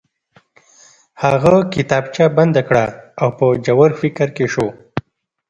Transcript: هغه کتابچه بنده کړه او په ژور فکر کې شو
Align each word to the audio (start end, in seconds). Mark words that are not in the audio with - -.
هغه 1.23 1.53
کتابچه 1.73 2.25
بنده 2.37 2.61
کړه 2.67 2.85
او 3.21 3.29
په 3.37 3.45
ژور 3.65 3.91
فکر 4.01 4.27
کې 4.37 4.45
شو 4.53 4.67